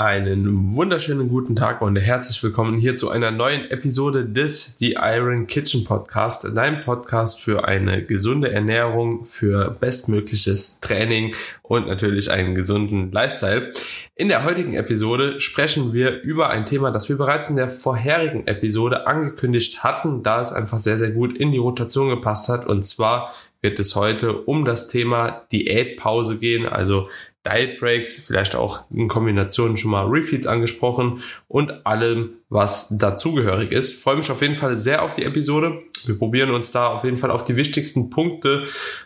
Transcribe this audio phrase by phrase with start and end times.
[0.00, 5.46] Einen wunderschönen guten Tag und herzlich willkommen hier zu einer neuen Episode des The Iron
[5.46, 13.12] Kitchen Podcast, dein Podcast für eine gesunde Ernährung, für bestmögliches Training und natürlich einen gesunden
[13.12, 13.72] Lifestyle.
[14.14, 18.46] In der heutigen Episode sprechen wir über ein Thema, das wir bereits in der vorherigen
[18.46, 22.86] Episode angekündigt hatten, da es einfach sehr, sehr gut in die Rotation gepasst hat und
[22.86, 27.10] zwar wird es heute um das Thema Diätpause gehen, also
[27.46, 34.02] Diet Breaks, vielleicht auch in Kombination schon mal Refeeds angesprochen und allem, was dazugehörig ist.
[34.02, 35.82] freue mich auf jeden Fall sehr auf die Episode.
[36.04, 38.64] Wir probieren uns da auf jeden Fall auf die wichtigsten Punkte,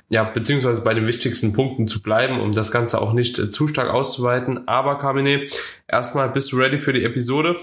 [0.08, 3.68] ja, beziehungsweise bei den wichtigsten Punkten zu bleiben, um das Ganze auch nicht äh, zu
[3.68, 4.66] stark auszuweiten.
[4.66, 5.46] Aber Carmine,
[5.86, 7.56] erstmal bist du ready für die Episode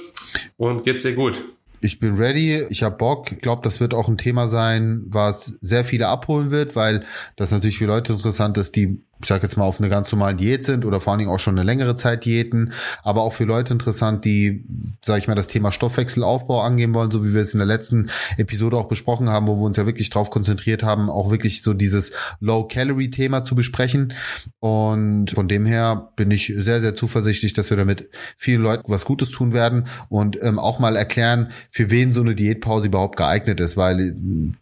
[0.58, 1.44] und geht's dir gut?
[1.81, 3.31] Ich bin ready, ich habe Bock.
[3.31, 7.04] Ich glaube, das wird auch ein Thema sein, was sehr viele abholen wird, weil
[7.35, 10.38] das natürlich für Leute interessant ist, die ich sage jetzt mal, auf eine ganz normalen
[10.38, 12.73] Diät sind oder vor allen Dingen auch schon eine längere Zeit Diäten,
[13.04, 14.66] aber auch für Leute interessant, die,
[15.04, 18.10] sage ich mal, das Thema Stoffwechselaufbau angehen wollen, so wie wir es in der letzten
[18.38, 21.73] Episode auch besprochen haben, wo wir uns ja wirklich drauf konzentriert haben, auch wirklich so
[21.73, 24.13] dieses Low-Calorie-Thema zu besprechen.
[24.60, 29.05] Und von dem her bin ich sehr, sehr zuversichtlich, dass wir damit vielen Leuten was
[29.05, 33.62] Gutes tun werden und ähm, auch mal erklären, für wen so eine Diätpause überhaupt geeignet
[33.62, 34.16] ist, weil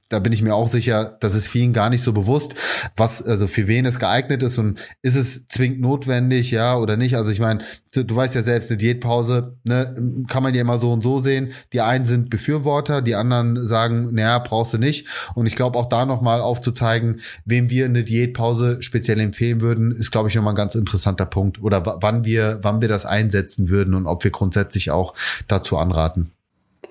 [0.10, 2.54] da bin ich mir auch sicher, das ist vielen gar nicht so bewusst,
[2.96, 7.16] was also für wen es geeignet ist und ist es zwingend notwendig, ja oder nicht.
[7.16, 9.96] Also ich meine, du, du weißt ja selbst, eine Diätpause ne,
[10.28, 11.52] kann man ja immer so und so sehen.
[11.74, 15.08] Die einen sind Befürworter, die anderen sagen, naja, brauchst du nicht.
[15.34, 20.12] Und ich glaube auch da nochmal aufzuzeigen, wem wir eine Diätpause speziell empfehlen würden, ist
[20.12, 21.60] glaube ich nochmal ein ganz interessanter Punkt.
[21.62, 25.16] Oder wann wir, wann wir das einsetzen würden und ob wir grundsätzlich auch
[25.48, 26.32] dazu anraten.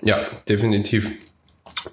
[0.01, 1.11] Ja, definitiv.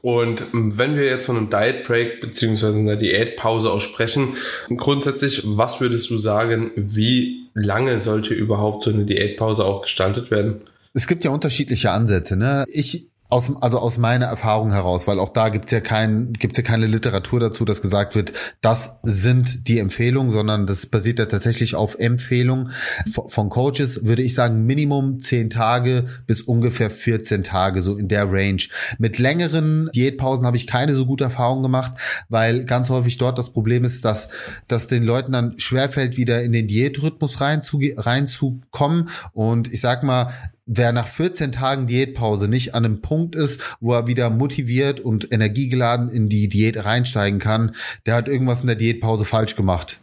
[0.03, 4.35] Und wenn wir jetzt von einem Diet Break beziehungsweise einer Diätpause auch sprechen,
[4.77, 10.63] grundsätzlich, was würdest du sagen, wie lange sollte überhaupt so eine Diätpause auch gestaltet werden?
[10.93, 12.37] Es gibt ja unterschiedliche Ansätze.
[12.37, 12.65] Ne?
[12.73, 16.63] Ich aus, also aus meiner Erfahrung heraus, weil auch da gibt's ja kein, gibt's ja
[16.63, 21.75] keine Literatur dazu, dass gesagt wird, das sind die Empfehlungen, sondern das basiert ja tatsächlich
[21.75, 22.71] auf Empfehlungen
[23.11, 28.31] von Coaches, würde ich sagen, Minimum 10 Tage bis ungefähr 14 Tage, so in der
[28.31, 28.63] Range.
[28.99, 31.93] Mit längeren Diätpausen habe ich keine so gute Erfahrung gemacht,
[32.29, 34.29] weil ganz häufig dort das Problem ist, dass,
[34.69, 39.09] dass den Leuten dann schwerfällt, wieder in den Diätrhythmus reinzukommen.
[39.33, 40.33] Und ich sag mal,
[40.67, 45.33] wer nach 14 Tagen Diätpause nicht an einem Punkt ist, wo er wieder motiviert und
[45.33, 50.01] energiegeladen in die Diät reinsteigen kann, der hat irgendwas in der Diätpause falsch gemacht.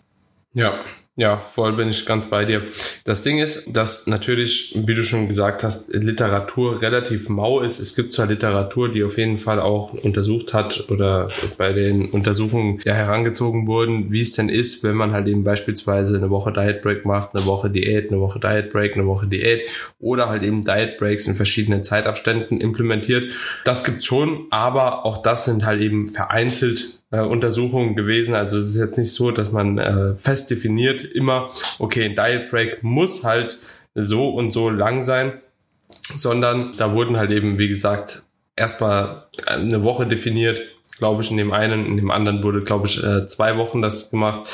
[0.54, 0.80] Ja,
[1.16, 2.64] ja, voll bin ich ganz bei dir.
[3.06, 7.80] Das Ding ist, dass natürlich, wie du schon gesagt hast, Literatur relativ mau ist.
[7.80, 11.28] Es gibt zwar Literatur, die auf jeden Fall auch untersucht hat oder
[11.60, 16.18] bei den Untersuchungen ja herangezogen wurden, wie es denn ist, wenn man halt eben beispielsweise
[16.18, 19.70] eine Woche Diet Break macht, eine Woche Diät, eine Woche Diet Break, eine Woche Diät
[20.00, 23.32] oder halt eben Diet Breaks in verschiedenen Zeitabständen implementiert.
[23.66, 28.34] Das gibt's schon, aber auch das sind halt eben vereinzelt äh, Untersuchungen gewesen.
[28.34, 32.50] Also es ist jetzt nicht so, dass man äh, fest definiert immer, okay, ein Diet
[32.50, 33.60] Break muss halt
[33.94, 35.34] so und so lang sein,
[36.16, 38.24] sondern da wurden halt eben, wie gesagt,
[38.56, 40.62] erstmal eine Woche definiert,
[40.98, 44.10] glaube ich, in dem einen, in dem anderen wurde, glaube ich, äh, zwei Wochen das
[44.10, 44.50] gemacht.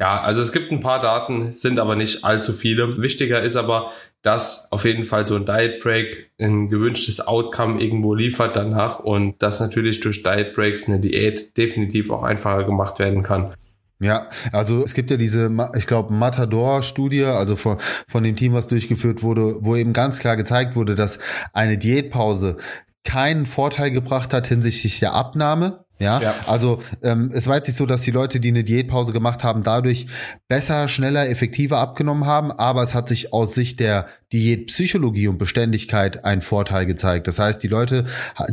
[0.00, 3.02] Ja, also es gibt ein paar Daten, sind aber nicht allzu viele.
[3.02, 8.14] Wichtiger ist aber, dass auf jeden Fall so ein Diet Break ein gewünschtes Outcome irgendwo
[8.14, 13.22] liefert danach und dass natürlich durch Diet Breaks eine Diät definitiv auch einfacher gemacht werden
[13.22, 13.54] kann.
[14.02, 18.68] Ja, also es gibt ja diese, ich glaube, Matador-Studie, also von, von dem Team, was
[18.68, 21.18] durchgeführt wurde, wo eben ganz klar gezeigt wurde, dass
[21.52, 22.56] eine Diätpause
[23.04, 26.34] keinen Vorteil gebracht hat hinsichtlich der Abnahme, ja, ja.
[26.46, 29.62] also ähm, es war jetzt nicht so, dass die Leute, die eine Diätpause gemacht haben,
[29.62, 30.06] dadurch
[30.48, 36.24] besser, schneller, effektiver abgenommen haben, aber es hat sich aus Sicht der Diätpsychologie und Beständigkeit
[36.24, 37.26] ein Vorteil gezeigt.
[37.26, 38.04] Das heißt, die Leute,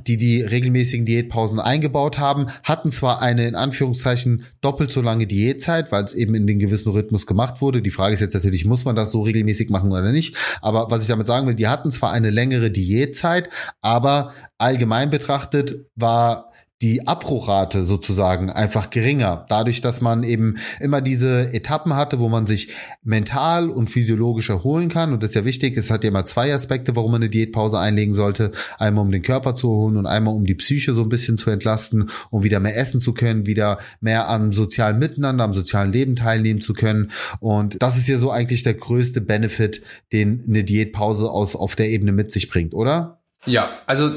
[0.07, 5.91] die die regelmäßigen Diätpausen eingebaut haben, hatten zwar eine in Anführungszeichen doppelt so lange Diätzeit,
[5.91, 7.81] weil es eben in den gewissen Rhythmus gemacht wurde.
[7.81, 10.35] Die Frage ist jetzt natürlich, muss man das so regelmäßig machen oder nicht?
[10.61, 13.49] Aber was ich damit sagen will, die hatten zwar eine längere Diätzeit,
[13.81, 16.51] aber allgemein betrachtet war
[16.83, 19.45] die Abbruchrate sozusagen einfach geringer.
[19.49, 22.69] Dadurch, dass man eben immer diese Etappen hatte, wo man sich
[23.03, 25.11] mental und physiologisch erholen kann.
[25.11, 25.75] Und das ist ja wichtig.
[25.75, 28.51] Es hat ja immer zwei Aspekte, warum man eine Diätpause einlegen sollte.
[28.77, 31.49] Einmal um den Körper zu erholen und einmal um die Psyche so ein bisschen zu
[31.49, 36.15] entlasten, um wieder mehr essen zu können, wieder mehr am sozialen Miteinander, am sozialen Leben
[36.15, 37.11] teilnehmen zu können.
[37.39, 39.81] Und das ist ja so eigentlich der größte Benefit,
[40.13, 43.16] den eine Diätpause aus auf der Ebene mit sich bringt, oder?
[43.47, 44.11] Ja, also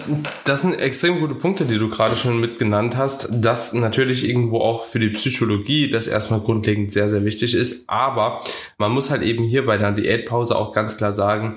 [0.44, 4.85] das sind extrem gute Punkte, die du gerade schon mitgenannt hast, dass natürlich irgendwo auch
[4.85, 7.88] für die Psychologie das erstmal grundlegend sehr, sehr wichtig ist.
[7.88, 8.43] Aber
[8.77, 11.55] man muss halt eben hier bei der Diätpause auch ganz klar sagen,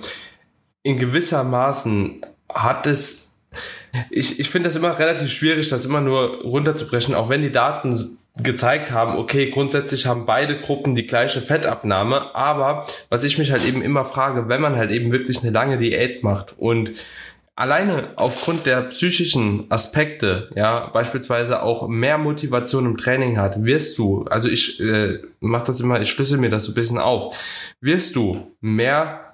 [0.84, 2.24] in gewisser Maßen
[2.54, 3.40] hat es,
[4.12, 7.98] ich, ich finde das immer relativ schwierig, das immer nur runterzubrechen, auch wenn die Daten
[8.38, 13.64] gezeigt haben, okay, grundsätzlich haben beide Gruppen die gleiche Fettabnahme, aber was ich mich halt
[13.66, 16.92] eben immer frage, wenn man halt eben wirklich eine lange Diät macht und
[17.56, 24.24] alleine aufgrund der psychischen Aspekte, ja, beispielsweise auch mehr Motivation im Training hat, wirst du,
[24.26, 27.38] also ich äh, mach das immer, ich schlüssel mir das so ein bisschen auf,
[27.80, 29.33] wirst du mehr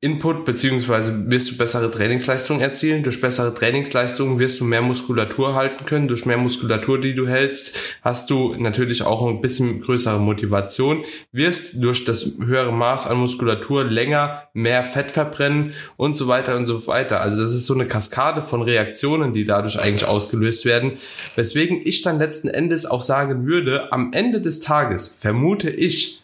[0.00, 3.02] Input beziehungsweise wirst du bessere Trainingsleistungen erzielen.
[3.02, 6.06] Durch bessere Trainingsleistungen wirst du mehr Muskulatur halten können.
[6.06, 11.02] Durch mehr Muskulatur, die du hältst, hast du natürlich auch ein bisschen größere Motivation.
[11.32, 16.66] Wirst durch das höhere Maß an Muskulatur länger mehr Fett verbrennen und so weiter und
[16.66, 17.20] so weiter.
[17.20, 20.92] Also das ist so eine Kaskade von Reaktionen, die dadurch eigentlich ausgelöst werden.
[21.34, 26.22] Weswegen ich dann letzten Endes auch sagen würde, am Ende des Tages vermute ich,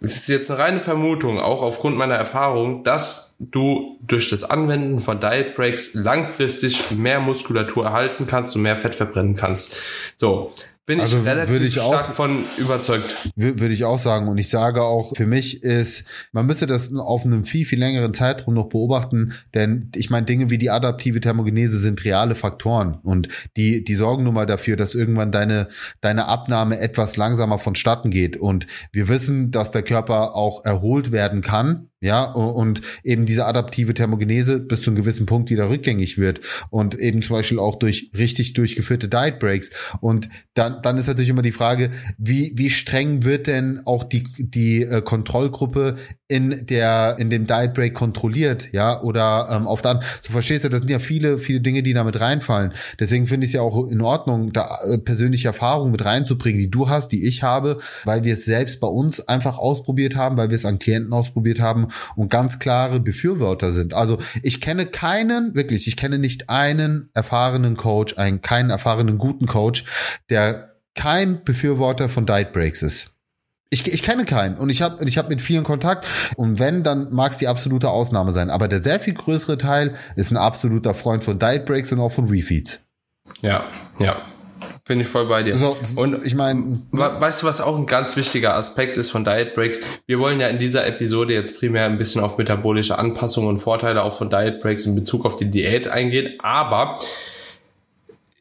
[0.00, 4.98] es ist jetzt eine reine Vermutung, auch aufgrund meiner Erfahrung, dass du durch das Anwenden
[5.00, 9.76] von Diet Breaks langfristig mehr Muskulatur erhalten kannst und mehr Fett verbrennen kannst.
[10.16, 10.52] So,
[10.86, 13.16] bin also ich relativ ich stark auch, von überzeugt.
[13.36, 14.28] Würde ich auch sagen.
[14.28, 18.12] Und ich sage auch, für mich ist, man müsste das auf einem viel, viel längeren
[18.12, 23.28] Zeitraum noch beobachten, denn ich meine, Dinge wie die adaptive Thermogenese sind reale Faktoren und
[23.56, 25.68] die, die sorgen nun mal dafür, dass irgendwann deine,
[26.00, 28.36] deine Abnahme etwas langsamer vonstatten geht.
[28.36, 33.94] Und wir wissen, dass der Körper auch erholt werden kann, ja, und eben diese adaptive
[33.94, 38.10] Thermogenese bis zu einem gewissen Punkt wieder rückgängig wird und eben zum Beispiel auch durch
[38.14, 39.70] richtig durchgeführte Diet Breaks.
[40.02, 44.24] Und dann, dann ist natürlich immer die Frage, wie, wie streng wird denn auch die,
[44.38, 45.96] die äh, Kontrollgruppe
[46.34, 50.68] in der, in dem Diet Break kontrolliert, ja, oder ähm, auf der so verstehst du,
[50.68, 52.72] das sind ja viele, viele Dinge, die damit reinfallen.
[52.98, 56.72] Deswegen finde ich es ja auch in Ordnung, da äh, persönliche Erfahrungen mit reinzubringen, die
[56.72, 60.48] du hast, die ich habe, weil wir es selbst bei uns einfach ausprobiert haben, weil
[60.48, 61.86] wir es an Klienten ausprobiert haben
[62.16, 63.94] und ganz klare Befürworter sind.
[63.94, 69.46] Also ich kenne keinen, wirklich, ich kenne nicht einen erfahrenen Coach, einen keinen erfahrenen guten
[69.46, 69.84] Coach,
[70.30, 73.13] der kein Befürworter von Diet Breaks ist.
[73.70, 76.06] Ich, ich kenne keinen und ich habe ich hab mit vielen Kontakt
[76.36, 78.50] und wenn, dann mag es die absolute Ausnahme sein.
[78.50, 82.12] Aber der sehr viel größere Teil ist ein absoluter Freund von Diet Breaks und auch
[82.12, 82.86] von Refeeds.
[83.40, 83.64] Ja,
[83.98, 84.16] ja.
[84.86, 85.56] Bin ich voll bei dir.
[85.56, 89.54] So, und ich meine, weißt du, was auch ein ganz wichtiger Aspekt ist von Diet
[89.54, 89.80] Breaks?
[90.06, 94.02] Wir wollen ja in dieser Episode jetzt primär ein bisschen auf metabolische Anpassungen und Vorteile
[94.02, 96.98] auch von Diet Breaks in Bezug auf die Diät eingehen, aber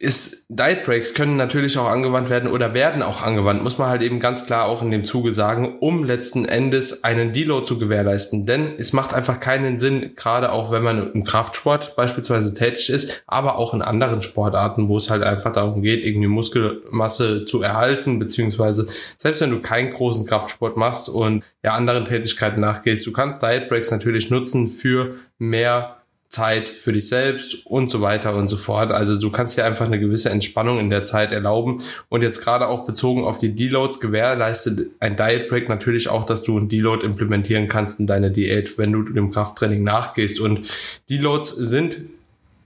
[0.03, 4.01] ist, Diet Breaks können natürlich auch angewandt werden oder werden auch angewandt, muss man halt
[4.01, 8.45] eben ganz klar auch in dem Zuge sagen, um letzten Endes einen Deload zu gewährleisten.
[8.45, 13.23] Denn es macht einfach keinen Sinn, gerade auch wenn man im Kraftsport beispielsweise tätig ist,
[13.27, 18.19] aber auch in anderen Sportarten, wo es halt einfach darum geht, irgendwie Muskelmasse zu erhalten,
[18.19, 18.85] beziehungsweise
[19.17, 23.69] selbst wenn du keinen großen Kraftsport machst und ja anderen Tätigkeiten nachgehst, du kannst Diet
[23.69, 26.02] Breaks natürlich nutzen für mehr
[26.33, 28.91] Zeit für dich selbst und so weiter und so fort.
[28.91, 31.77] Also du kannst dir einfach eine gewisse Entspannung in der Zeit erlauben.
[32.09, 36.41] Und jetzt gerade auch bezogen auf die Deloads gewährleistet ein Diet Break natürlich auch, dass
[36.41, 40.39] du ein Deload implementieren kannst in deine Diät, wenn du dem Krafttraining nachgehst.
[40.39, 40.61] Und
[41.07, 42.01] Deloads sind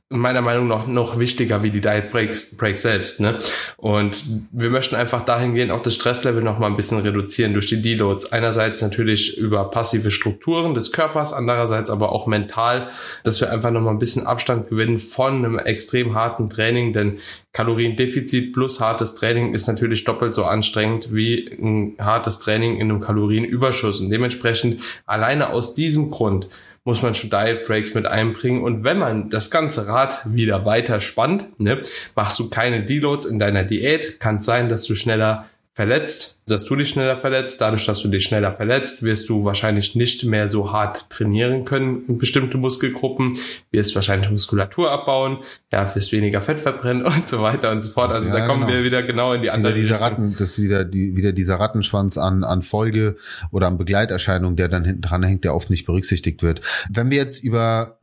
[0.09, 3.19] meiner Meinung nach noch wichtiger wie die Diet Breaks, Breaks selbst.
[3.19, 3.38] Ne?
[3.75, 7.81] Und wir möchten einfach dahingehend auch das Stresslevel noch mal ein bisschen reduzieren durch die
[7.81, 8.31] Deloads.
[8.31, 12.89] Einerseits natürlich über passive Strukturen des Körpers, andererseits aber auch mental,
[13.24, 17.18] dass wir einfach noch mal ein bisschen Abstand gewinnen von einem extrem harten Training, denn
[17.52, 23.02] Kaloriendefizit plus hartes Training ist natürlich doppelt so anstrengend wie ein hartes Training in einem
[23.02, 23.99] Kalorienüberschuss.
[23.99, 26.47] Und dementsprechend alleine aus diesem Grund
[26.87, 28.63] muss man schon Diet Breaks mit einbringen.
[28.63, 31.81] Und wenn man das ganze Rad wieder weiter spannt, ne,
[32.15, 36.65] machst du keine Deloads in deiner Diät, kann es sein, dass du schneller verletzt, dass
[36.65, 37.61] du dich schneller verletzt.
[37.61, 42.03] Dadurch, dass du dich schneller verletzt, wirst du wahrscheinlich nicht mehr so hart trainieren können
[42.07, 43.37] in bestimmte Muskelgruppen,
[43.69, 45.37] wirst wahrscheinlich Muskulatur abbauen,
[45.71, 48.11] ja, wirst weniger Fett verbrennen und so weiter und so fort.
[48.11, 48.73] Also ja, da kommen genau.
[48.73, 50.03] wir wieder genau in die andere dieser Richtung.
[50.03, 53.15] Ratten, das ist wieder, die, wieder dieser Rattenschwanz an, an Folge
[53.51, 56.61] oder an Begleiterscheinungen, der dann hinten dran hängt, der oft nicht berücksichtigt wird.
[56.89, 57.99] Wenn wir jetzt über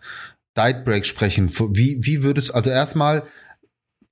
[0.57, 3.25] Diet Break sprechen, wie, wie würdest, also erstmal,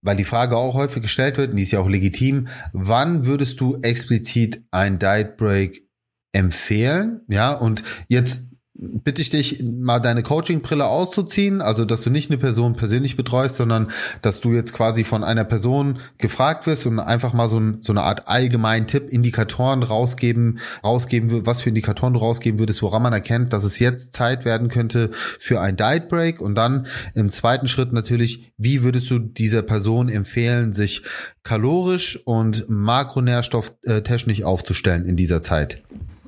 [0.03, 3.61] weil die Frage auch häufig gestellt wird, und die ist ja auch legitim, wann würdest
[3.61, 5.89] du explizit ein Diet Break
[6.33, 7.23] empfehlen?
[7.29, 8.52] Ja, und jetzt
[8.83, 13.57] bitte ich dich, mal deine Coaching-Brille auszuziehen, also dass du nicht eine Person persönlich betreust,
[13.57, 13.89] sondern
[14.23, 17.93] dass du jetzt quasi von einer Person gefragt wirst und einfach mal so, ein, so
[17.93, 23.13] eine Art allgemeinen Tipp, Indikatoren rausgeben, rausgeben, was für Indikatoren du rausgeben würdest, woran man
[23.13, 27.69] erkennt, dass es jetzt Zeit werden könnte für ein Diet Break und dann im zweiten
[27.69, 31.03] Schritt natürlich, wie würdest du dieser Person empfehlen, sich
[31.45, 35.83] kalorisch und makronährstofftechnisch aufzustellen in dieser Zeit?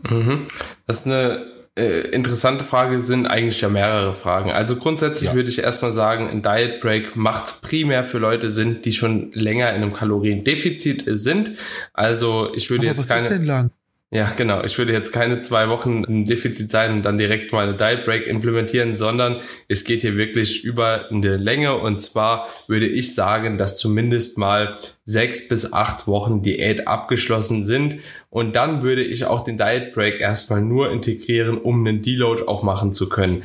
[0.08, 0.46] Mhm.
[0.86, 4.50] Das ist eine äh, interessante Frage sind eigentlich ja mehrere Fragen.
[4.52, 5.34] Also grundsätzlich ja.
[5.34, 9.70] würde ich erstmal sagen, ein Diet Break macht primär für Leute Sinn, die schon länger
[9.70, 11.52] in einem Kaloriendefizit sind.
[11.92, 13.24] Also ich würde Aber jetzt keine.
[13.24, 13.70] Ist denn lang?
[14.10, 14.62] Ja, genau.
[14.62, 18.04] Ich würde jetzt keine zwei Wochen im Defizit sein und dann direkt mal eine Diet
[18.04, 21.76] Break implementieren, sondern es geht hier wirklich über eine Länge.
[21.76, 27.96] Und zwar würde ich sagen, dass zumindest mal sechs bis acht Wochen Diät abgeschlossen sind.
[28.30, 32.62] Und dann würde ich auch den Diet Break erstmal nur integrieren, um einen Deload auch
[32.62, 33.42] machen zu können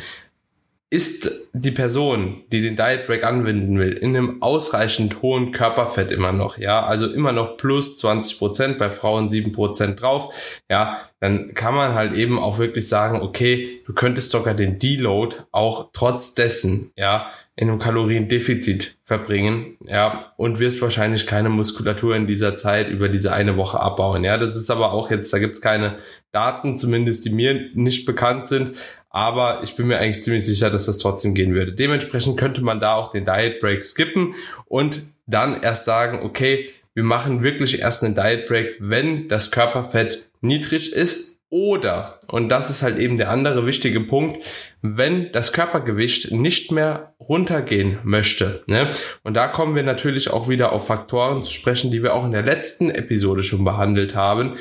[0.91, 6.31] ist die Person, die den Diet Break anwenden will, in einem ausreichend hohen Körperfett immer
[6.31, 10.33] noch, ja, also immer noch plus 20 Prozent, bei Frauen 7 Prozent drauf,
[10.69, 15.35] ja, dann kann man halt eben auch wirklich sagen, okay, du könntest sogar den Deload
[15.51, 22.25] auch trotz dessen, ja, in einem Kaloriendefizit verbringen, ja, und wirst wahrscheinlich keine Muskulatur in
[22.25, 25.61] dieser Zeit über diese eine Woche abbauen, ja, das ist aber auch jetzt, da gibt's
[25.61, 25.97] keine
[26.31, 28.71] Daten, zumindest die mir nicht bekannt sind,
[29.09, 31.73] aber ich bin mir eigentlich ziemlich sicher, dass das trotzdem gehen würde.
[31.73, 34.35] Dementsprechend könnte man da auch den Diet Break skippen
[34.65, 40.25] und dann erst sagen, okay, wir machen wirklich erst einen Diet Break, wenn das Körperfett
[40.41, 44.37] niedrig ist oder, und das ist halt eben der andere wichtige Punkt,
[44.83, 48.63] wenn das Körpergewicht nicht mehr runtergehen möchte.
[48.67, 48.91] Ne?
[49.23, 52.33] Und da kommen wir natürlich auch wieder auf Faktoren zu sprechen, die wir auch in
[52.33, 54.53] der letzten Episode schon behandelt haben,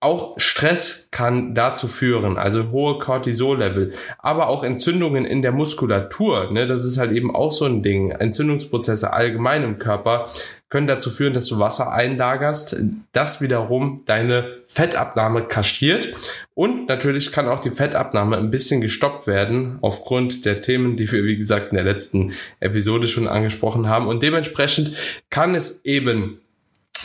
[0.00, 6.66] auch Stress kann dazu führen, also hohe Cortisol-Level, aber auch Entzündungen in der Muskulatur, ne,
[6.66, 8.10] das ist halt eben auch so ein Ding.
[8.10, 10.26] Entzündungsprozesse allgemein im Körper
[10.68, 12.76] können dazu führen, dass du Wasser einlagerst,
[13.12, 16.12] das wiederum deine Fettabnahme kaschiert
[16.52, 21.24] und natürlich kann auch die Fettabnahme ein bisschen gestoppt werden aufgrund der Themen, die wir
[21.24, 24.92] wie gesagt in der letzten Episode schon angesprochen haben und dementsprechend
[25.30, 26.40] kann es eben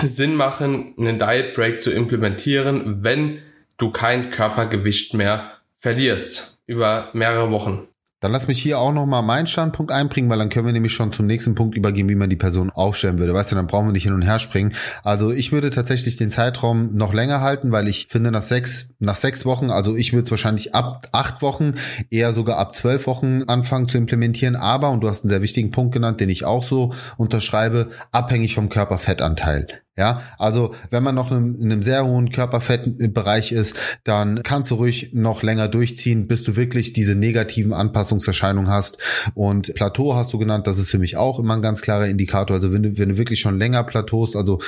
[0.08, 3.40] Sinn machen, einen Diet Break zu implementieren, wenn
[3.78, 7.88] du kein Körpergewicht mehr verlierst über mehrere Wochen.
[8.22, 11.12] Dann lass mich hier auch nochmal meinen Standpunkt einbringen, weil dann können wir nämlich schon
[11.12, 13.34] zum nächsten Punkt übergehen, wie man die Person aufstellen würde.
[13.34, 14.76] Weißt du, dann brauchen wir nicht hin und her springen.
[15.04, 19.16] Also ich würde tatsächlich den Zeitraum noch länger halten, weil ich finde, nach sechs, nach
[19.16, 21.74] sechs Wochen, also ich würde es wahrscheinlich ab acht Wochen,
[22.12, 24.56] eher sogar ab zwölf Wochen anfangen zu implementieren.
[24.56, 28.54] Aber, und du hast einen sehr wichtigen Punkt genannt, den ich auch so unterschreibe, abhängig
[28.54, 29.68] vom Körperfettanteil.
[29.98, 35.10] Ja, also wenn man noch in einem sehr hohen Körperfettbereich ist, dann kannst du ruhig
[35.12, 39.00] noch länger durchziehen, bis du wirklich diese negativen Anpassungserscheinungen hast.
[39.36, 42.56] Und Plateau hast du genannt, das ist für mich auch immer ein ganz klarer Indikator.
[42.56, 44.60] Also wenn du, wenn du wirklich schon länger plateaust, also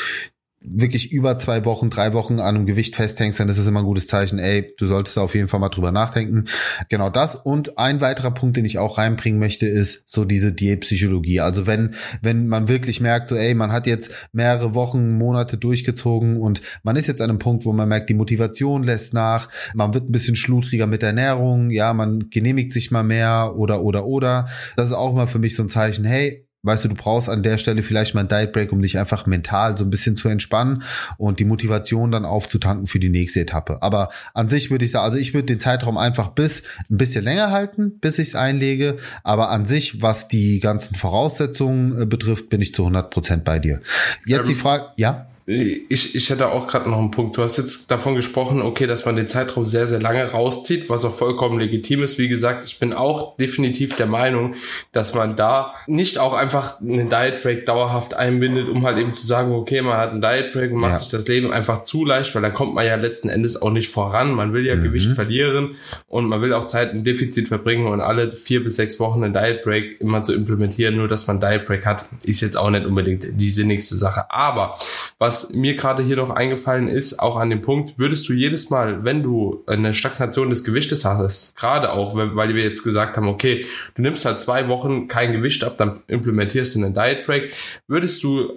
[0.63, 3.86] wirklich über zwei Wochen, drei Wochen an einem Gewicht festhängst, dann ist es immer ein
[3.86, 6.46] gutes Zeichen, ey, du solltest auf jeden Fall mal drüber nachdenken.
[6.89, 7.36] Genau das.
[7.36, 11.41] Und ein weiterer Punkt, den ich auch reinbringen möchte, ist so diese Diätpsychologie.
[11.41, 16.38] Also wenn, wenn man wirklich merkt, so, ey, man hat jetzt mehrere Wochen, Monate durchgezogen
[16.38, 19.93] und man ist jetzt an einem Punkt, wo man merkt, die Motivation lässt nach, man
[19.93, 24.05] wird ein bisschen schludriger mit der Ernährung, ja, man genehmigt sich mal mehr oder, oder,
[24.05, 24.48] oder.
[24.75, 27.43] Das ist auch mal für mich so ein Zeichen, hey, weißt du, du brauchst an
[27.43, 30.29] der Stelle vielleicht mal einen Diet Break, um dich einfach mental so ein bisschen zu
[30.29, 30.84] entspannen
[31.17, 33.82] und die Motivation dann aufzutanken für die nächste Etappe.
[33.82, 37.24] Aber an sich würde ich sagen, also ich würde den Zeitraum einfach bis ein bisschen
[37.24, 38.96] länger halten, bis ich es einlege.
[39.24, 43.60] Aber an sich, was die ganzen Voraussetzungen äh, betrifft, bin ich zu 100 Prozent bei
[43.60, 43.82] dir.
[44.25, 45.27] Jetzt ähm, die Frage, ja?
[45.45, 47.35] Ich, ich hätte auch gerade noch einen Punkt.
[47.35, 51.03] Du hast jetzt davon gesprochen, okay, dass man den Zeitraum sehr, sehr lange rauszieht, was
[51.03, 52.17] auch vollkommen legitim ist.
[52.17, 54.55] Wie gesagt, ich bin auch definitiv der Meinung,
[54.93, 59.27] dass man da nicht auch einfach einen Diet Break dauerhaft einbindet, um halt eben zu
[59.27, 60.97] sagen, okay, man hat einen Diet Break und macht ja.
[61.00, 63.89] sich das Leben einfach zu leicht, weil dann kommt man ja letzten Endes auch nicht
[63.89, 64.31] voran.
[64.31, 64.83] Man will ja mhm.
[64.83, 65.75] Gewicht verlieren
[66.07, 69.33] und man will auch Zeit im Defizit verbringen und alle vier bis sechs Wochen einen
[69.33, 72.85] Diet Break immer zu implementieren, nur dass man Diet Break hat, ist jetzt auch nicht
[72.85, 74.31] unbedingt die sinnigste Sache.
[74.31, 74.77] Aber
[75.19, 78.70] was was mir gerade hier noch eingefallen ist, auch an dem Punkt, würdest du jedes
[78.70, 83.28] Mal, wenn du eine Stagnation des Gewichtes hast, gerade auch, weil wir jetzt gesagt haben,
[83.28, 87.52] okay, du nimmst halt zwei Wochen kein Gewicht ab, dann implementierst du einen Diet Break,
[87.88, 88.54] würdest du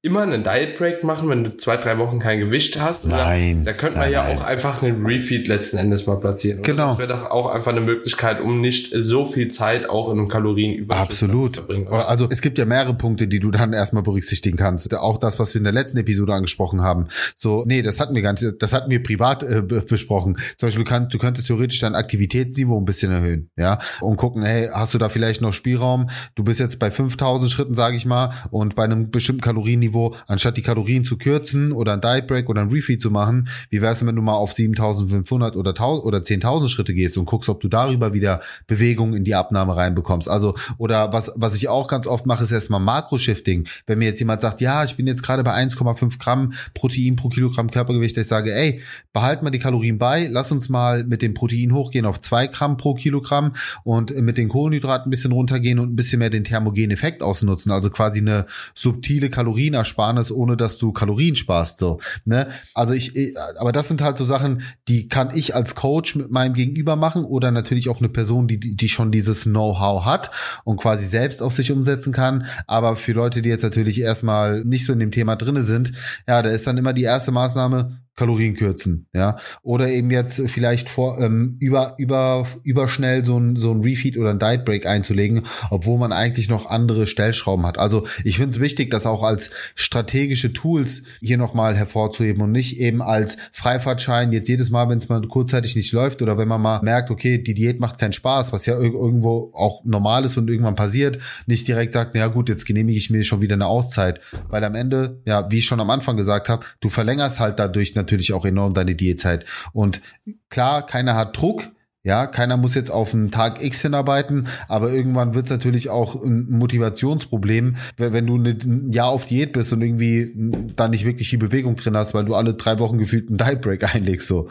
[0.00, 3.04] immer einen Diet Break machen, wenn du zwei, drei Wochen kein Gewicht hast?
[3.04, 3.64] Oder nein.
[3.64, 4.38] Da könnte man ja nein.
[4.38, 6.60] auch einfach einen Refeed letzten Endes mal platzieren.
[6.60, 6.70] Oder?
[6.70, 6.88] Genau.
[6.90, 10.28] Das wäre doch auch einfach eine Möglichkeit, um nicht so viel Zeit auch in einem
[10.28, 11.56] Kalorienüberschuss Absolut.
[11.56, 11.88] zu verbringen.
[11.88, 12.08] Oder?
[12.08, 14.94] Also es gibt ja mehrere Punkte, die du dann erstmal berücksichtigen kannst.
[14.94, 17.08] Auch das, was wir in der letzten Episode angesprochen haben.
[17.34, 20.36] So, nee, das hatten wir ganz, das hatten wir privat äh, besprochen.
[20.58, 24.44] Zum Beispiel, du, kannst, du könntest theoretisch dein Aktivitätsniveau ein bisschen erhöhen, ja, und gucken,
[24.44, 26.08] hey, hast du da vielleicht noch Spielraum?
[26.36, 30.14] Du bist jetzt bei 5000 Schritten, sage ich mal, und bei einem bestimmten Kalorienniveau Niveau,
[30.26, 33.82] anstatt die Kalorien zu kürzen oder ein Diet Break oder ein Refeed zu machen, wie
[33.82, 37.48] wär's denn, wenn du mal auf 7500 oder 1000 oder 10.000 Schritte gehst und guckst,
[37.48, 40.28] ob du darüber wieder Bewegung in die Abnahme reinbekommst.
[40.28, 43.66] Also, oder was, was ich auch ganz oft mache, ist erstmal Makro-Shifting.
[43.86, 47.28] Wenn mir jetzt jemand sagt, ja, ich bin jetzt gerade bei 1,5 Gramm Protein pro
[47.28, 51.34] Kilogramm Körpergewicht, ich sage, ey, behalt mal die Kalorien bei, lass uns mal mit dem
[51.34, 53.54] Protein hochgehen auf zwei Gramm pro Kilogramm
[53.84, 57.72] und mit den Kohlenhydraten ein bisschen runtergehen und ein bisschen mehr den thermogenen Effekt ausnutzen.
[57.72, 59.30] Also quasi eine subtile
[59.78, 62.48] Kalorienersparnis, ohne dass du Kalorien sparst, so, ne?
[62.74, 66.54] Also ich, aber das sind halt so Sachen, die kann ich als Coach mit meinem
[66.54, 70.30] Gegenüber machen oder natürlich auch eine Person, die, die schon dieses Know-how hat
[70.64, 72.46] und quasi selbst auf sich umsetzen kann.
[72.66, 75.92] Aber für Leute, die jetzt natürlich erstmal nicht so in dem Thema drinne sind,
[76.26, 80.90] ja, da ist dann immer die erste Maßnahme, Kalorien kürzen, ja, oder eben jetzt vielleicht
[80.90, 85.42] vor ähm, über über überschnell so ein so ein Refeed oder ein Diet Break einzulegen,
[85.70, 87.78] obwohl man eigentlich noch andere Stellschrauben hat.
[87.78, 92.80] Also ich finde es wichtig, das auch als strategische Tools hier nochmal hervorzuheben und nicht
[92.80, 94.32] eben als Freifahrtschein.
[94.32, 97.38] Jetzt jedes Mal, wenn es mal kurzzeitig nicht läuft oder wenn man mal merkt, okay,
[97.38, 101.68] die Diät macht keinen Spaß, was ja irgendwo auch normal ist und irgendwann passiert, nicht
[101.68, 104.74] direkt sagt, na ja, gut, jetzt genehmige ich mir schon wieder eine Auszeit, weil am
[104.74, 108.32] Ende, ja, wie ich schon am Anfang gesagt habe, du verlängerst halt dadurch natürlich natürlich
[108.32, 109.44] auch enorm deine Diätzeit.
[109.72, 110.00] Und
[110.48, 111.68] klar, keiner hat Druck.
[112.04, 116.14] Ja, keiner muss jetzt auf einen Tag X hinarbeiten, aber irgendwann wird es natürlich auch
[116.14, 120.32] ein Motivationsproblem, wenn du ein Jahr auf Diät bist und irgendwie
[120.74, 123.60] da nicht wirklich die Bewegung drin hast, weil du alle drei Wochen gefühlt einen Diet
[123.60, 124.48] Break einlegst, so.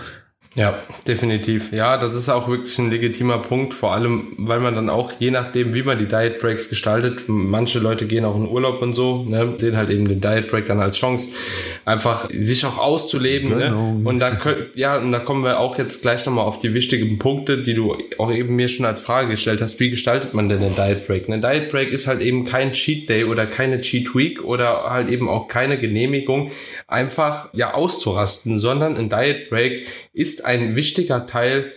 [0.57, 1.71] Ja, definitiv.
[1.71, 5.29] Ja, das ist auch wirklich ein legitimer Punkt, vor allem, weil man dann auch, je
[5.29, 9.23] nachdem, wie man die Diet Breaks gestaltet, manche Leute gehen auch in Urlaub und so,
[9.23, 11.29] ne, sehen halt eben den Diet Break dann als Chance,
[11.85, 13.51] einfach sich auch auszuleben.
[13.51, 13.65] Ne?
[13.65, 13.93] Genau.
[13.93, 14.09] Ne?
[14.09, 17.19] Und da können, ja, und da kommen wir auch jetzt gleich nochmal auf die wichtigen
[17.19, 19.79] Punkte, die du auch eben mir schon als Frage gestellt hast.
[19.79, 21.29] Wie gestaltet man denn den Diet Break?
[21.29, 25.09] Ein Diet Break ist halt eben kein Cheat Day oder keine Cheat Week oder halt
[25.09, 26.49] eben auch keine Genehmigung,
[26.87, 31.71] einfach ja auszurasten, sondern ein Diet Break ist ein wichtiger Teil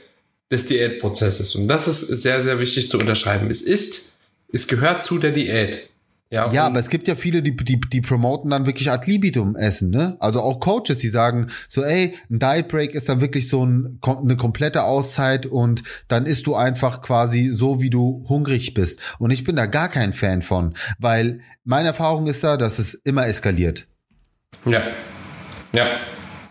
[0.51, 1.55] des Diätprozesses.
[1.55, 3.51] Und das ist sehr, sehr wichtig zu unterschreiben.
[3.51, 4.13] Es ist,
[4.53, 5.91] es gehört zu der Diät.
[6.33, 9.57] Ja, ja aber es gibt ja viele, die, die, die promoten dann wirklich ad libitum
[9.57, 10.17] Essen, ne?
[10.21, 13.99] Also auch Coaches, die sagen so, ey, ein Diet Break ist dann wirklich so ein,
[14.03, 19.01] eine komplette Auszeit und dann isst du einfach quasi so, wie du hungrig bist.
[19.19, 22.95] Und ich bin da gar kein Fan von, weil meine Erfahrung ist da, dass es
[22.95, 23.89] immer eskaliert.
[24.65, 24.83] Ja.
[25.75, 25.87] Ja.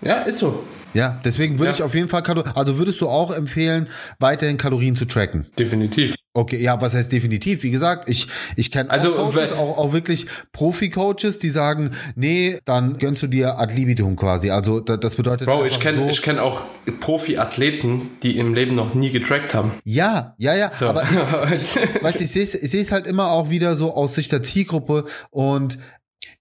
[0.01, 0.63] Ja, ist so.
[0.93, 1.75] Ja, deswegen würde ja.
[1.75, 3.87] ich auf jeden Fall Kalorien, also würdest du auch empfehlen,
[4.19, 5.45] weiterhin Kalorien zu tracken?
[5.57, 6.15] Definitiv.
[6.31, 7.63] Okay, ja, was heißt definitiv?
[7.63, 12.59] Wie gesagt, ich, ich kenne also, auch, Coaches, auch, auch wirklich Profi-Coaches, die sagen, nee,
[12.65, 14.51] dann gönnst du dir ad libitum quasi.
[14.51, 15.47] Also das bedeutet.
[15.47, 16.65] Bro, ich kenne so, ich kenn auch
[16.99, 19.73] Profi-Athleten, die im Leben noch nie getrackt haben.
[19.83, 20.71] Ja, ja, ja.
[20.71, 20.87] So.
[20.87, 21.03] Aber
[21.51, 24.31] ich, ich, weißt, ich sehe ich sehe es halt immer auch wieder so aus Sicht
[24.31, 25.79] der Zielgruppe und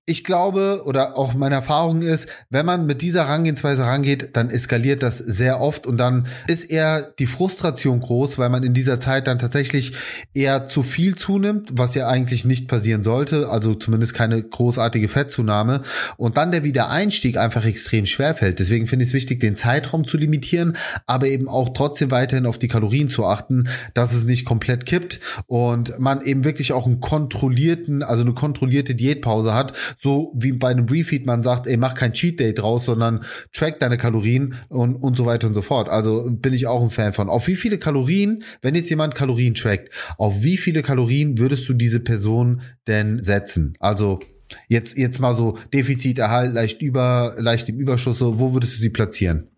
[0.09, 5.03] ich glaube oder auch meine Erfahrung ist, wenn man mit dieser Herangehensweise rangeht, dann eskaliert
[5.03, 9.27] das sehr oft und dann ist eher die Frustration groß, weil man in dieser Zeit
[9.27, 9.92] dann tatsächlich
[10.33, 15.83] eher zu viel zunimmt, was ja eigentlich nicht passieren sollte, also zumindest keine großartige Fettzunahme
[16.16, 18.61] und dann der Wiedereinstieg einfach extrem schwer fällt.
[18.61, 22.59] Deswegen finde ich es wichtig, den Zeitraum zu limitieren, aber eben auch trotzdem weiterhin auf
[22.59, 27.01] die Kalorien zu achten, dass es nicht komplett kippt und man eben wirklich auch einen
[27.01, 31.94] kontrollierten, also eine kontrollierte Diätpause hat, so wie bei einem Refeed man sagt, ey, mach
[31.94, 35.88] kein Cheat Day draus, sondern track deine Kalorien und, und so weiter und so fort.
[35.88, 37.28] Also bin ich auch ein Fan von.
[37.28, 41.74] Auf wie viele Kalorien, wenn jetzt jemand Kalorien trackt, auf wie viele Kalorien würdest du
[41.74, 43.74] diese Person denn setzen?
[43.80, 44.20] Also
[44.68, 48.82] jetzt, jetzt mal so Defizit, Erhalt, leicht über, leicht im Überschuss, so, wo würdest du
[48.82, 49.48] sie platzieren?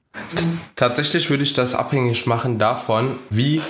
[0.75, 3.61] Tatsächlich würde ich das abhängig machen davon, wie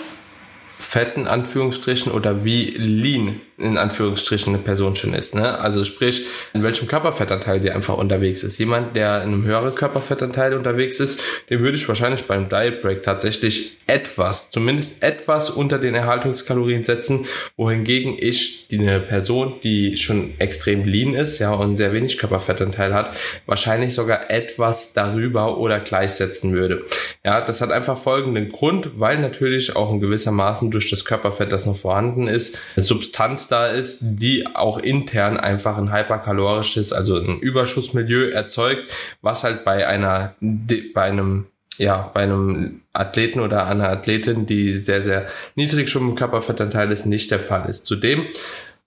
[0.78, 5.34] fetten Anführungsstrichen oder wie lean in Anführungsstrichen eine Person schon ist.
[5.34, 5.58] Ne?
[5.58, 8.58] Also sprich, in welchem Körperfettanteil sie einfach unterwegs ist.
[8.58, 13.02] Jemand, der in einem höheren Körperfettanteil unterwegs ist, den würde ich wahrscheinlich beim Diet Break
[13.02, 20.34] tatsächlich etwas, zumindest etwas unter den Erhaltungskalorien setzen, wohingegen ich die eine Person, die schon
[20.38, 26.52] extrem lean ist, ja, und sehr wenig Körperfettanteil hat, wahrscheinlich sogar etwas darüber oder gleichsetzen
[26.52, 26.84] würde.
[27.24, 31.52] Ja, das hat einfach folgenden Grund, weil natürlich auch in gewisser Maßen durch das Körperfett,
[31.52, 37.40] das noch vorhanden ist, Substanz da ist, die auch intern einfach ein hyperkalorisches, also ein
[37.40, 38.90] Überschussmilieu erzeugt,
[39.22, 41.46] was halt bei einer, bei einem
[41.78, 47.06] ja, bei einem Athleten oder einer Athletin, die sehr, sehr niedrig schon im Körperfettanteil ist,
[47.06, 47.86] nicht der Fall ist.
[47.86, 48.26] Zudem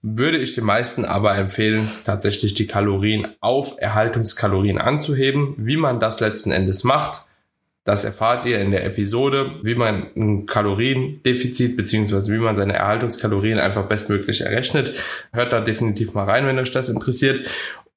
[0.03, 5.55] würde ich den meisten aber empfehlen, tatsächlich die Kalorien auf Erhaltungskalorien anzuheben.
[5.57, 7.25] Wie man das letzten Endes macht,
[7.83, 13.59] das erfahrt ihr in der Episode, wie man ein Kaloriendefizit beziehungsweise wie man seine Erhaltungskalorien
[13.59, 14.93] einfach bestmöglich errechnet.
[15.33, 17.41] Hört da definitiv mal rein, wenn euch das interessiert.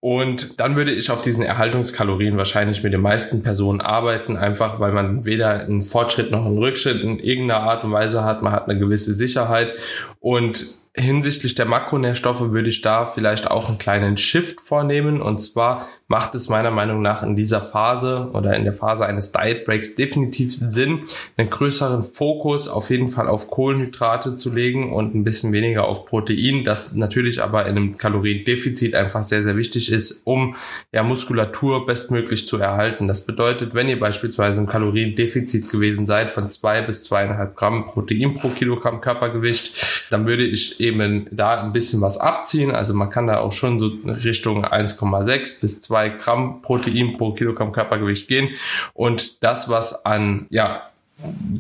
[0.01, 4.93] Und dann würde ich auf diesen Erhaltungskalorien wahrscheinlich mit den meisten Personen arbeiten, einfach weil
[4.93, 8.43] man weder einen Fortschritt noch einen Rückschritt in irgendeiner Art und Weise hat.
[8.43, 9.73] Man hat eine gewisse Sicherheit
[10.21, 10.67] und
[10.97, 15.21] hinsichtlich der Makronährstoffe würde ich da vielleicht auch einen kleinen Shift vornehmen.
[15.21, 19.33] Und zwar macht es meiner Meinung nach in dieser Phase oder in der Phase eines
[19.33, 21.01] Diet Breaks definitiv Sinn,
[21.37, 26.07] einen größeren Fokus auf jeden Fall auf Kohlenhydrate zu legen und ein bisschen weniger auf
[26.07, 30.55] Protein, das natürlich aber in einem Kaloriendefizit einfach sehr, sehr wichtig ist, um
[30.93, 33.09] ja Muskulatur bestmöglich zu erhalten.
[33.09, 38.35] Das bedeutet, wenn ihr beispielsweise im Kaloriendefizit gewesen seid von zwei bis zweieinhalb Gramm Protein
[38.35, 42.71] pro Kilogramm Körpergewicht, dann würde ich eben da ein bisschen was abziehen.
[42.71, 47.33] Also man kann da auch schon so Richtung 1,6 bis 2 zwei Gramm Protein pro
[47.33, 48.51] Kilogramm Körpergewicht gehen.
[48.93, 50.83] Und das, was an, ja,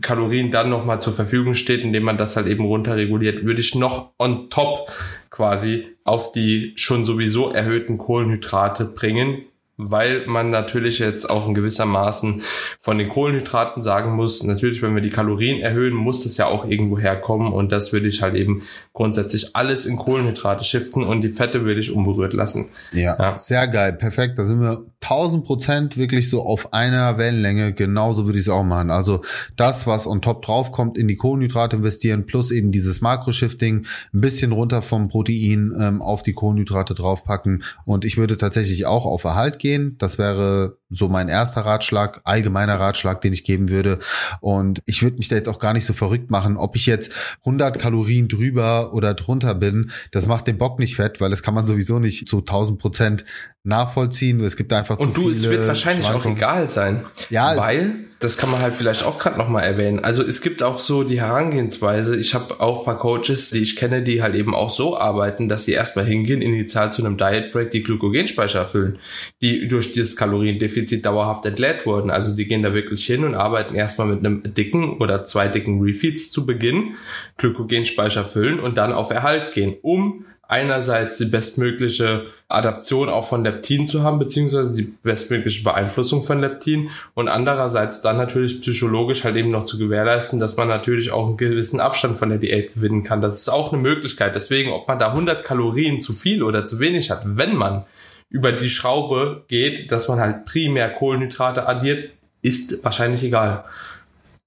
[0.02, 4.10] Kalorien dann nochmal zur Verfügung steht, indem man das halt eben runterreguliert, würde ich noch
[4.18, 4.90] on top
[5.30, 9.42] quasi auf die schon sowieso erhöhten Kohlenhydrate bringen,
[9.76, 12.42] weil man natürlich jetzt auch in gewissermaßen
[12.80, 16.68] von den Kohlenhydraten sagen muss, natürlich, wenn wir die Kalorien erhöhen, muss das ja auch
[16.68, 18.62] irgendwo herkommen und das würde ich halt eben
[18.92, 22.70] grundsätzlich alles in Kohlenhydrate shiften und die Fette würde ich unberührt lassen.
[22.92, 23.38] Ja, ja.
[23.38, 24.38] sehr geil, perfekt.
[24.38, 27.72] Da sind wir 1000 Prozent wirklich so auf einer Wellenlänge.
[27.72, 28.90] Genauso würde ich es auch machen.
[28.90, 29.20] Also
[29.56, 34.52] das, was on top draufkommt, in die Kohlenhydrate investieren, plus eben dieses Makroshifting, ein bisschen
[34.52, 39.58] runter vom Protein ähm, auf die Kohlenhydrate draufpacken und ich würde tatsächlich auch auf Erhalt
[39.58, 39.96] gehen.
[39.98, 43.98] Das wäre so mein erster Ratschlag, allgemeiner Ratschlag, den ich geben würde.
[44.40, 47.12] Und ich würde mich da jetzt auch gar nicht so verrückt machen, ob ich jetzt
[47.40, 49.90] 100 Kalorien drüber oder drunter bin.
[50.12, 53.24] Das macht den Bock nicht fett, weil das kann man sowieso nicht zu 1000 Prozent
[53.64, 54.40] nachvollziehen.
[54.40, 58.38] Es gibt einfach und zu du, es wird wahrscheinlich auch egal sein, ja, weil das
[58.38, 60.02] kann man halt vielleicht auch gerade noch mal erwähnen.
[60.02, 62.16] Also es gibt auch so die Herangehensweise.
[62.16, 65.66] Ich habe auch paar Coaches, die ich kenne, die halt eben auch so arbeiten, dass
[65.66, 68.98] sie erstmal hingehen, initial zu einem Diet Break die Glykogenspeicher erfüllen,
[69.42, 72.10] die durch das Kaloriendefizit dauerhaft entleert wurden.
[72.10, 75.82] Also die gehen da wirklich hin und arbeiten erstmal mit einem dicken oder zwei dicken
[75.82, 76.94] Refeeds zu Beginn,
[77.36, 83.88] Glykogenspeicher füllen und dann auf Erhalt gehen, um einerseits die bestmögliche Adaption auch von Leptin
[83.88, 89.50] zu haben, beziehungsweise die bestmögliche Beeinflussung von Leptin und andererseits dann natürlich psychologisch halt eben
[89.50, 93.20] noch zu gewährleisten, dass man natürlich auch einen gewissen Abstand von der Diät gewinnen kann.
[93.20, 94.34] Das ist auch eine Möglichkeit.
[94.34, 97.84] Deswegen, ob man da 100 Kalorien zu viel oder zu wenig hat, wenn man
[98.28, 102.04] über die Schraube geht, dass man halt primär Kohlenhydrate addiert,
[102.42, 103.64] ist wahrscheinlich egal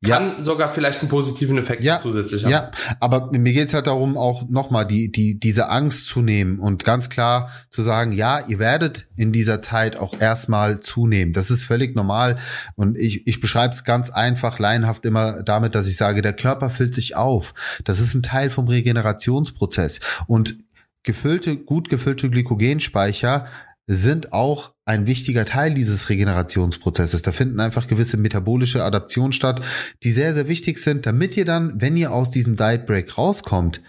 [0.02, 0.40] kann ja.
[0.44, 2.00] sogar vielleicht einen positiven Effekt ja.
[2.00, 2.52] zusätzlich haben.
[2.52, 6.86] Ja, aber mir geht's halt darum, auch nochmal die, die, diese Angst zu nehmen und
[6.86, 11.34] ganz klar zu sagen, ja, ihr werdet in dieser Zeit auch erstmal zunehmen.
[11.34, 12.38] Das ist völlig normal.
[12.76, 16.70] Und ich, ich beschreibe es ganz einfach, laienhaft immer damit, dass ich sage, der Körper
[16.70, 17.54] füllt sich auf.
[17.84, 20.00] Das ist ein Teil vom Regenerationsprozess.
[20.28, 20.58] Und
[21.04, 23.48] gefüllte, gut gefüllte Glykogenspeicher
[23.92, 27.24] sind auch ein wichtiger Teil dieses Regenerationsprozesses.
[27.24, 29.62] Da finden einfach gewisse metabolische Adaptionen statt,
[30.04, 33.82] die sehr, sehr wichtig sind, damit ihr dann, wenn ihr aus diesem Diet Break rauskommt,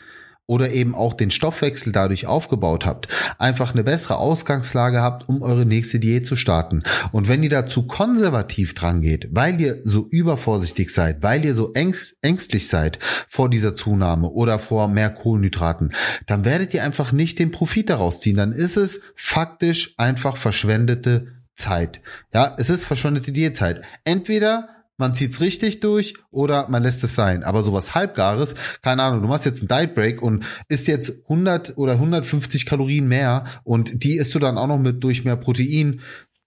[0.51, 3.07] oder eben auch den Stoffwechsel dadurch aufgebaut habt,
[3.39, 6.83] einfach eine bessere Ausgangslage habt, um eure nächste Diät zu starten.
[7.13, 11.73] Und wenn ihr dazu konservativ dran geht, weil ihr so übervorsichtig seid, weil ihr so
[11.73, 15.95] ängstlich seid vor dieser Zunahme oder vor mehr Kohlenhydraten,
[16.27, 18.37] dann werdet ihr einfach nicht den Profit daraus ziehen.
[18.37, 22.01] Dann ist es faktisch einfach verschwendete Zeit.
[22.35, 23.83] Ja, es ist verschwendete Diätzeit.
[24.03, 27.43] Entweder man zieht's richtig durch oder man lässt es sein.
[27.43, 31.77] Aber sowas halbgares, keine Ahnung, du machst jetzt einen Diet Break und isst jetzt 100
[31.77, 36.01] oder 150 Kalorien mehr und die isst du dann auch noch mit durch mehr Protein.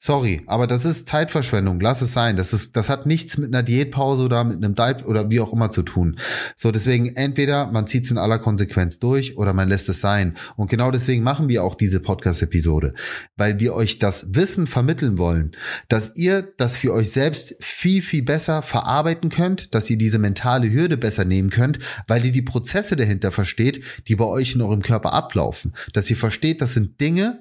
[0.06, 1.80] Sorry, aber das ist Zeitverschwendung.
[1.80, 2.36] Lass es sein.
[2.36, 5.54] Das ist, das hat nichts mit einer Diätpause oder mit einem Diet oder wie auch
[5.54, 6.18] immer zu tun.
[6.58, 10.36] So, deswegen entweder man zieht es in aller Konsequenz durch oder man lässt es sein.
[10.58, 12.94] Und genau deswegen machen wir auch diese Podcast-Episode,
[13.38, 15.54] weil wir euch das Wissen vermitteln wollen,
[15.88, 20.70] dass ihr das für euch selbst viel, viel besser verarbeiten könnt, dass ihr diese mentale
[20.70, 24.82] Hürde besser nehmen könnt, weil ihr die Prozesse dahinter versteht, die bei euch in eurem
[24.82, 25.74] Körper ablaufen.
[25.94, 27.40] Dass ihr versteht, das sind Dinge,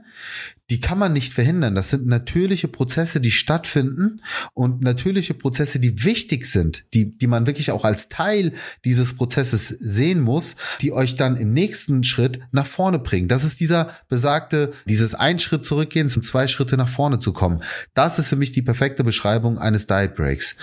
[0.70, 1.74] die kann man nicht verhindern.
[1.74, 4.22] Das sind natürliche Prozesse, die stattfinden
[4.54, 9.68] und natürliche Prozesse, die wichtig sind, die, die man wirklich auch als Teil dieses Prozesses
[9.68, 13.28] sehen muss, die euch dann im nächsten Schritt nach vorne bringen.
[13.28, 17.62] Das ist dieser besagte, dieses ein Schritt zurückgehen zum zwei Schritte nach vorne zu kommen.
[17.94, 20.56] Das ist für mich die perfekte Beschreibung eines Diet Breaks.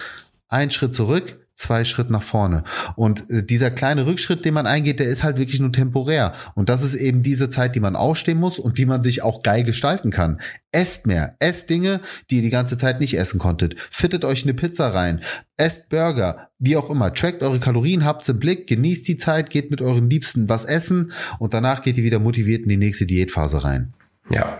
[0.47, 2.63] Ein Schritt zurück, zwei Schritt nach vorne.
[2.95, 6.33] Und äh, dieser kleine Rückschritt, den man eingeht, der ist halt wirklich nur temporär.
[6.55, 9.43] Und das ist eben diese Zeit, die man ausstehen muss und die man sich auch
[9.43, 10.39] geil gestalten kann.
[10.71, 11.35] Esst mehr.
[11.39, 13.75] Esst Dinge, die ihr die ganze Zeit nicht essen konntet.
[13.91, 15.21] Fittet euch eine Pizza rein.
[15.57, 16.49] Esst Burger.
[16.59, 17.13] Wie auch immer.
[17.13, 21.11] Trackt eure Kalorien, habt's im Blick, genießt die Zeit, geht mit euren Liebsten was essen
[21.39, 23.93] und danach geht ihr wieder motiviert in die nächste Diätphase rein.
[24.29, 24.59] Ja,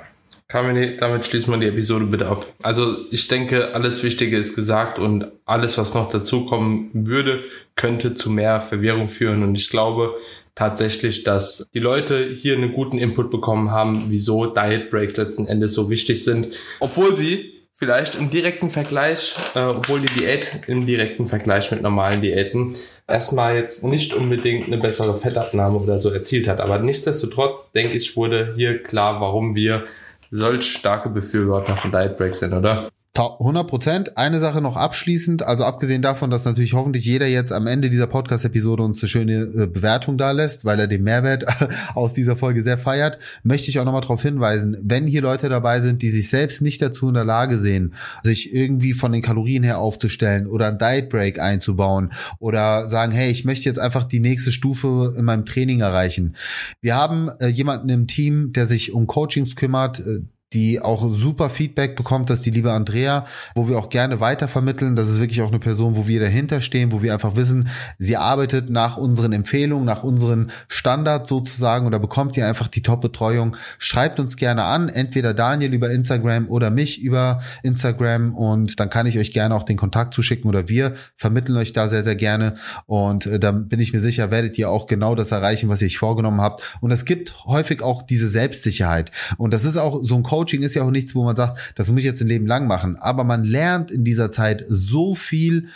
[0.51, 2.47] Carmine, damit schließen wir die Episode bitte ab.
[2.63, 7.43] Also ich denke, alles Wichtige ist gesagt und alles, was noch dazukommen würde,
[7.75, 9.43] könnte zu mehr Verwirrung führen.
[9.43, 10.15] Und ich glaube
[10.55, 15.73] tatsächlich, dass die Leute hier einen guten Input bekommen haben, wieso Diet Breaks letzten Endes
[15.73, 16.47] so wichtig sind,
[16.79, 22.21] obwohl sie vielleicht im direkten Vergleich, äh, obwohl die Diät im direkten Vergleich mit normalen
[22.21, 22.73] Diäten
[23.07, 26.59] erstmal jetzt nicht unbedingt eine bessere Fettabnahme oder so erzielt hat.
[26.59, 29.83] Aber nichtsdestotrotz, denke ich, wurde hier klar, warum wir
[30.31, 32.89] solch starke Befürworter von Diet Breaks sind, oder?
[33.17, 34.17] 100 Prozent.
[34.17, 38.07] Eine Sache noch abschließend, also abgesehen davon, dass natürlich hoffentlich jeder jetzt am Ende dieser
[38.07, 41.45] Podcast-Episode uns eine schöne äh, Bewertung da lässt, weil er den Mehrwert
[41.95, 45.79] aus dieser Folge sehr feiert, möchte ich auch nochmal darauf hinweisen, wenn hier Leute dabei
[45.79, 47.93] sind, die sich selbst nicht dazu in der Lage sehen,
[48.23, 53.31] sich irgendwie von den Kalorien her aufzustellen oder ein Diet Break einzubauen oder sagen, hey,
[53.31, 56.35] ich möchte jetzt einfach die nächste Stufe in meinem Training erreichen.
[56.81, 60.19] Wir haben äh, jemanden im Team, der sich um Coachings kümmert, äh,
[60.53, 64.95] die auch super Feedback bekommt, dass die liebe Andrea, wo wir auch gerne weitervermitteln.
[64.95, 68.17] Das ist wirklich auch eine Person, wo wir dahinter stehen, wo wir einfach wissen, sie
[68.17, 73.55] arbeitet nach unseren Empfehlungen, nach unseren Standards sozusagen und da bekommt ihr einfach die Top-Betreuung.
[73.77, 79.05] Schreibt uns gerne an, entweder Daniel über Instagram oder mich über Instagram und dann kann
[79.05, 82.55] ich euch gerne auch den Kontakt zuschicken oder wir vermitteln euch da sehr, sehr gerne
[82.87, 85.87] und äh, dann bin ich mir sicher, werdet ihr auch genau das erreichen, was ihr
[85.87, 86.77] euch vorgenommen habt.
[86.81, 90.61] Und es gibt häufig auch diese Selbstsicherheit und das ist auch so ein Coach Coaching
[90.61, 92.95] ist ja auch nichts, wo man sagt, das muss ich jetzt ein Leben lang machen.
[92.95, 95.67] Aber man lernt in dieser Zeit so viel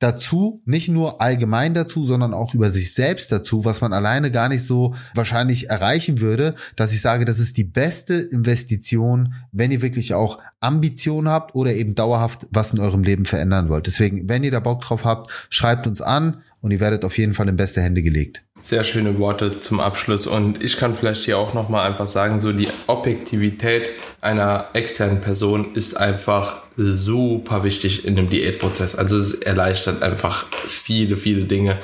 [0.00, 4.48] dazu, nicht nur allgemein dazu, sondern auch über sich selbst dazu, was man alleine gar
[4.48, 9.82] nicht so wahrscheinlich erreichen würde, dass ich sage, das ist die beste Investition, wenn ihr
[9.82, 13.86] wirklich auch Ambitionen habt oder eben dauerhaft was in eurem Leben verändern wollt.
[13.86, 17.34] Deswegen, wenn ihr da Bock drauf habt, schreibt uns an und ihr werdet auf jeden
[17.34, 18.42] Fall in beste Hände gelegt.
[18.62, 22.52] Sehr schöne Worte zum Abschluss und ich kann vielleicht hier auch nochmal einfach sagen, so
[22.52, 28.94] die Objektivität einer externen Person ist einfach super wichtig in dem Diätprozess.
[28.94, 31.78] Also es erleichtert einfach viele, viele Dinge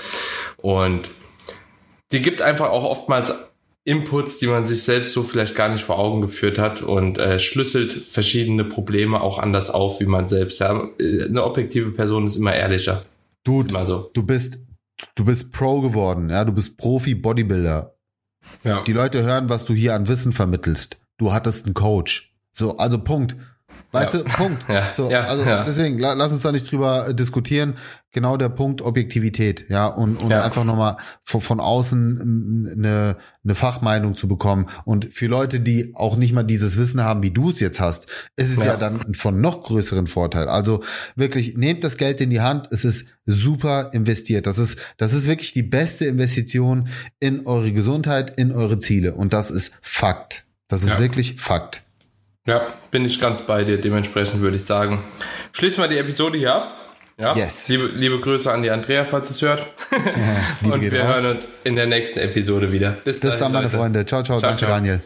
[0.58, 1.10] und
[2.12, 3.52] die gibt einfach auch oftmals
[3.86, 7.38] Inputs, die man sich selbst so vielleicht gar nicht vor Augen geführt hat und äh,
[7.38, 10.58] schlüsselt verschiedene Probleme auch anders auf, wie man selbst.
[10.58, 13.04] Ja, eine objektive Person ist immer ehrlicher.
[13.44, 14.10] Dude, so.
[14.12, 14.58] du bist
[15.14, 17.96] du bist Pro geworden, ja, du bist Profi-Bodybuilder.
[18.64, 18.82] Ja.
[18.84, 21.00] Die Leute hören, was du hier an Wissen vermittelst.
[21.18, 22.34] Du hattest einen Coach.
[22.52, 23.36] So, also Punkt.
[23.92, 24.20] Weißt ja.
[24.20, 24.64] du, Punkt.
[24.68, 27.74] Ja, so, ja, also deswegen, lass uns da nicht drüber äh, diskutieren.
[28.12, 34.16] Genau der Punkt Objektivität, ja, und, und einfach nochmal von, von außen eine, eine Fachmeinung
[34.16, 34.70] zu bekommen.
[34.86, 38.06] Und für Leute, die auch nicht mal dieses Wissen haben, wie du es jetzt hast,
[38.36, 38.72] ist es ja.
[38.72, 40.48] ja dann von noch größeren Vorteil.
[40.48, 40.82] Also
[41.14, 44.46] wirklich, nehmt das Geld in die Hand, es ist super investiert.
[44.46, 46.88] Das ist, das ist wirklich die beste Investition
[47.20, 49.14] in eure Gesundheit, in eure Ziele.
[49.14, 50.46] Und das ist Fakt.
[50.68, 51.85] Das ist wirklich Fakt.
[52.46, 53.78] Ja, bin ich ganz bei dir.
[53.80, 55.04] Dementsprechend würde ich sagen,
[55.52, 56.72] schließen wir die Episode hier ab.
[57.18, 57.68] Ja, yes.
[57.68, 59.66] liebe, liebe Grüße an die Andrea, falls es hört.
[60.62, 61.14] Ja, und wir raus.
[61.16, 62.90] hören uns in der nächsten Episode wieder.
[63.04, 64.04] Bis, Bis dann, meine Freunde.
[64.04, 64.38] Ciao, ciao.
[64.38, 64.70] ciao Danke, ciao.
[64.70, 65.00] Daniel.